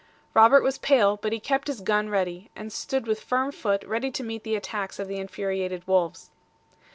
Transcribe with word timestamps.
Robert 0.33 0.63
was 0.63 0.79
pale, 0.79 1.17
but 1.21 1.31
he 1.31 1.39
kept 1.39 1.67
his 1.67 1.79
gun 1.79 2.07
steady, 2.09 2.49
and 2.55 2.73
stood 2.73 3.05
with 3.05 3.21
firm 3.21 3.51
foot 3.51 3.83
ready 3.85 4.09
to 4.09 4.23
meet 4.23 4.41
the 4.43 4.55
attacks 4.55 4.97
of 4.97 5.07
the 5.07 5.17
infuriated 5.19 5.85
wolves. 5.87 6.31